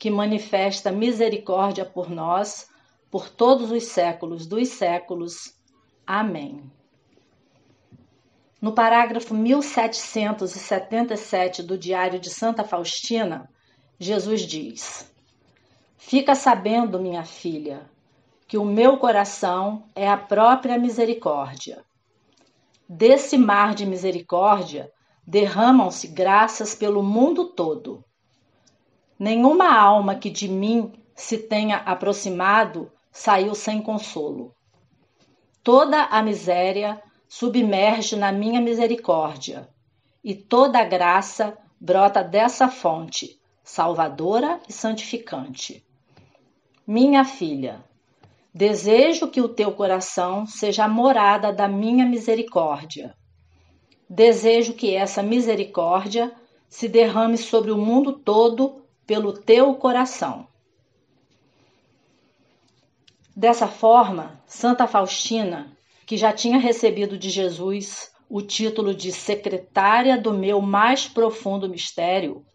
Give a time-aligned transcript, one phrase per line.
[0.00, 2.70] que manifesta misericórdia por nós,
[3.10, 5.54] por todos os séculos dos séculos.
[6.06, 6.62] Amém.
[8.62, 13.46] No parágrafo 1777 do Diário de Santa Faustina,
[13.98, 15.14] Jesus diz:
[15.98, 17.82] Fica sabendo, minha filha,
[18.48, 21.84] que o meu coração é a própria misericórdia.
[22.88, 24.90] Desse mar de misericórdia
[25.26, 28.02] derramam-se graças pelo mundo todo.
[29.20, 34.54] Nenhuma alma que de mim se tenha aproximado saiu sem consolo.
[35.62, 39.68] Toda a miséria submerge na minha misericórdia,
[40.24, 45.84] e toda a graça brota dessa fonte, salvadora e santificante.
[46.86, 47.84] Minha filha,
[48.54, 53.14] desejo que o teu coração seja a morada da minha misericórdia.
[54.08, 56.34] Desejo que essa misericórdia
[56.70, 58.79] se derrame sobre o mundo todo
[59.10, 60.46] pelo teu coração.
[63.34, 70.32] Dessa forma, Santa Faustina, que já tinha recebido de Jesus o título de secretária do
[70.32, 72.46] meu mais profundo mistério,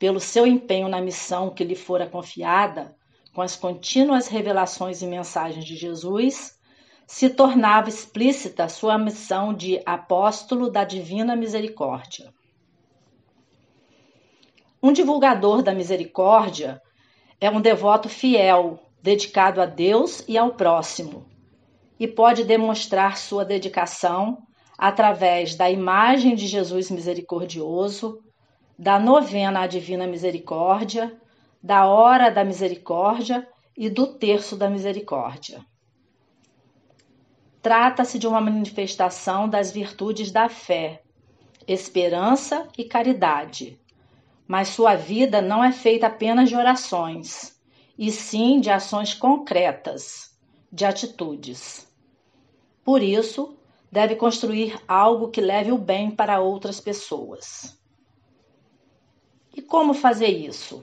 [0.00, 2.92] pelo seu empenho na missão que lhe fora confiada,
[3.32, 6.58] com as contínuas revelações e mensagens de Jesus,
[7.06, 12.34] se tornava explícita sua missão de apóstolo da divina misericórdia.
[14.82, 16.80] Um divulgador da misericórdia
[17.38, 21.26] é um devoto fiel, dedicado a Deus e ao próximo,
[21.98, 24.38] e pode demonstrar sua dedicação
[24.78, 28.22] através da imagem de Jesus misericordioso,
[28.78, 31.14] da novena à Divina Misericórdia,
[31.62, 33.46] da hora da misericórdia
[33.76, 35.62] e do terço da misericórdia.
[37.60, 41.02] Trata-se de uma manifestação das virtudes da fé,
[41.68, 43.78] esperança e caridade,
[44.50, 47.56] mas sua vida não é feita apenas de orações,
[47.96, 50.36] e sim de ações concretas,
[50.72, 51.88] de atitudes.
[52.82, 53.56] Por isso,
[53.92, 57.78] deve construir algo que leve o bem para outras pessoas.
[59.54, 60.82] E como fazer isso?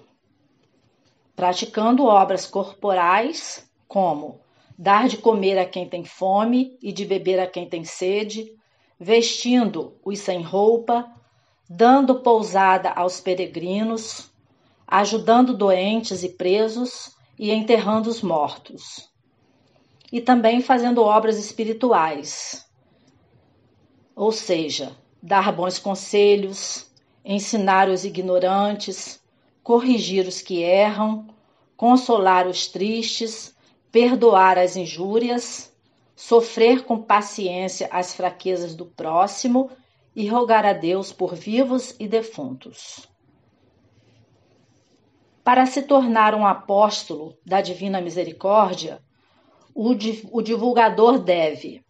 [1.36, 4.40] Praticando obras corporais, como
[4.78, 8.50] dar de comer a quem tem fome e de beber a quem tem sede,
[8.98, 11.14] vestindo os sem roupa,
[11.70, 14.30] dando pousada aos peregrinos,
[14.88, 19.10] ajudando doentes e presos e enterrando os mortos.
[20.12, 22.66] E também fazendo obras espirituais,
[24.16, 26.90] ou seja, dar bons conselhos,
[27.24, 29.20] ensinar os ignorantes,
[29.62, 31.28] corrigir os que erram,
[31.76, 33.54] consolar os tristes,
[33.92, 35.72] perdoar as injúrias,
[36.16, 39.70] sofrer com paciência as fraquezas do próximo
[40.18, 43.08] e rogar a Deus por vivos e defuntos.
[45.44, 49.00] Para se tornar um apóstolo da Divina Misericórdia,
[49.76, 49.92] o,
[50.32, 51.86] o divulgador deve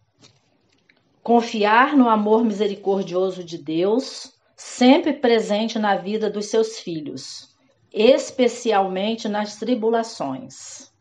[1.22, 7.56] confiar no amor misericordioso de Deus, sempre presente na vida dos seus filhos,
[7.90, 10.92] especialmente nas tribulações.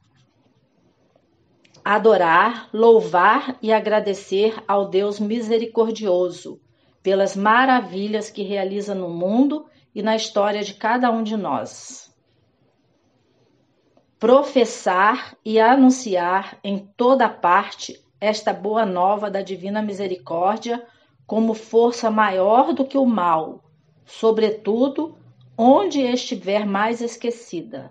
[1.83, 6.61] Adorar, louvar e agradecer ao Deus misericordioso
[7.07, 9.65] pelas maravilhas que realiza no mundo
[9.95, 12.13] e na história de cada um de nós.
[14.19, 20.85] Professar e anunciar em toda parte esta boa nova da divina misericórdia
[21.25, 23.63] como força maior do que o mal,
[24.05, 25.17] sobretudo
[25.57, 27.89] onde estiver mais esquecida.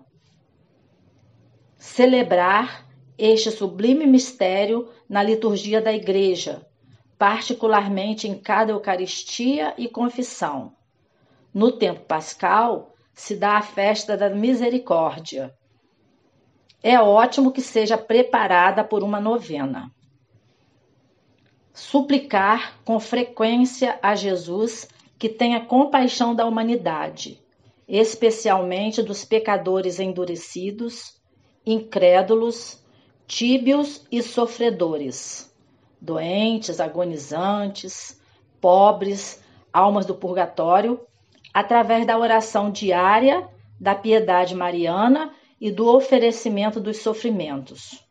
[1.79, 2.87] Celebrar
[3.17, 6.67] este sublime mistério na liturgia da Igreja,
[7.19, 10.75] particularmente em cada Eucaristia e confissão.
[11.53, 15.55] No tempo pascal, se dá a festa da misericórdia.
[16.83, 19.91] É ótimo que seja preparada por uma novena.
[21.73, 27.39] suplicar com frequência a Jesus que tenha compaixão da humanidade,
[27.87, 31.21] especialmente dos pecadores endurecidos,
[31.67, 32.83] incrédulos,
[33.27, 35.55] tíbios e sofredores,
[36.01, 38.21] doentes, agonizantes,
[38.61, 41.01] pobres, almas do purgatório,
[41.53, 43.49] através da oração diária,
[43.81, 48.05] da piedade mariana e do oferecimento dos sofrimentos.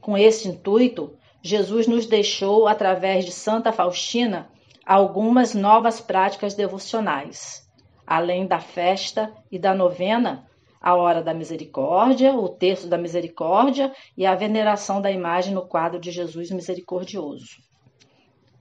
[0.00, 4.50] Com esse intuito, Jesus nos deixou, através de Santa Faustina,
[4.84, 7.66] algumas novas práticas devocionais,
[8.06, 10.49] além da festa e da novena,
[10.80, 16.00] a hora da misericórdia, o terço da misericórdia e a veneração da imagem no quadro
[16.00, 17.58] de Jesus misericordioso,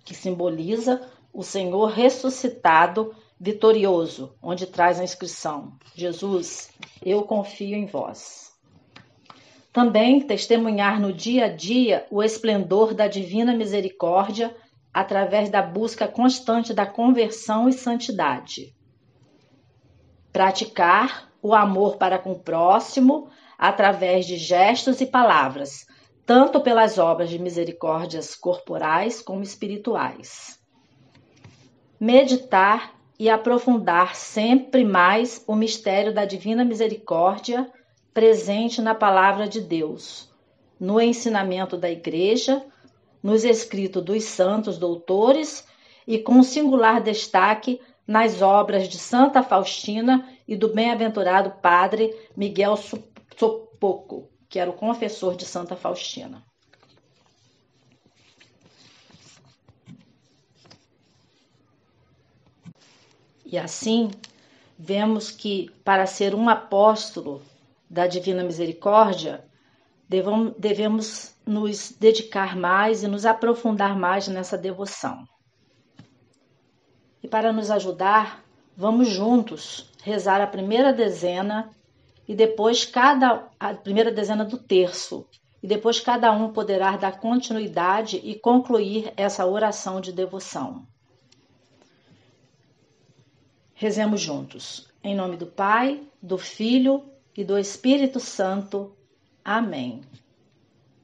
[0.03, 1.01] que simboliza
[1.33, 6.69] o Senhor ressuscitado, vitorioso, onde traz a inscrição: Jesus,
[7.01, 8.49] eu confio em vós.
[9.71, 14.53] Também testemunhar no dia a dia o esplendor da divina misericórdia
[14.93, 18.75] através da busca constante da conversão e santidade.
[20.33, 25.85] Praticar o amor para com o próximo através de gestos e palavras,
[26.25, 30.59] tanto pelas obras de misericórdias corporais como espirituais.
[31.99, 37.69] Meditar e aprofundar sempre mais o mistério da divina misericórdia
[38.13, 40.29] presente na palavra de Deus,
[40.79, 42.65] no ensinamento da Igreja,
[43.21, 45.67] nos escritos dos santos doutores
[46.07, 54.27] e com singular destaque nas obras de Santa Faustina e do bem-aventurado padre Miguel Sopoco,
[54.49, 56.43] que era o confessor de Santa Faustina.
[63.45, 64.09] E assim,
[64.75, 67.43] vemos que para ser um apóstolo
[67.87, 69.45] da Divina Misericórdia,
[70.57, 75.27] devemos nos dedicar mais e nos aprofundar mais nessa devoção.
[77.21, 78.43] E para nos ajudar,
[78.75, 81.69] vamos juntos rezar a primeira dezena
[82.27, 85.27] e depois cada a primeira dezena do terço.
[85.61, 90.87] E depois cada um poderá dar continuidade e concluir essa oração de devoção.
[93.73, 94.87] Rezemos juntos.
[95.03, 97.03] Em nome do Pai, do Filho
[97.35, 98.95] e do Espírito Santo.
[99.43, 100.01] Amém.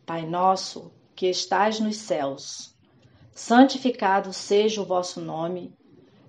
[0.06, 2.76] Pai nosso, que estais nos céus,
[3.34, 5.74] santificado seja o vosso nome,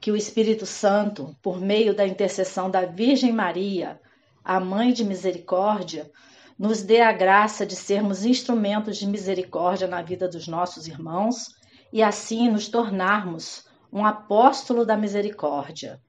[0.00, 4.00] que o Espírito Santo, por meio da intercessão da Virgem Maria,
[4.42, 6.10] a Mãe de Misericórdia,
[6.58, 11.54] nos dê a graça de sermos instrumentos de misericórdia na vida dos nossos irmãos
[11.92, 16.00] e assim nos tornarmos um apóstolo da misericórdia,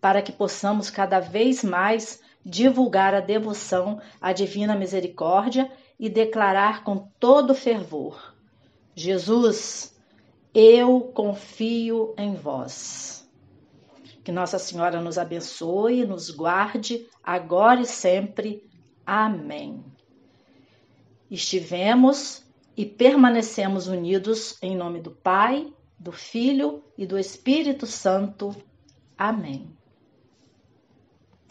[0.00, 7.08] para que possamos cada vez mais divulgar a devoção à divina misericórdia e declarar com
[7.18, 8.34] todo fervor:
[8.94, 9.96] Jesus,
[10.54, 13.19] eu confio em vós.
[14.22, 18.68] Que Nossa Senhora nos abençoe, nos guarde, agora e sempre.
[19.04, 19.82] Amém.
[21.30, 22.44] Estivemos
[22.76, 28.54] e permanecemos unidos em nome do Pai, do Filho e do Espírito Santo.
[29.16, 29.79] Amém.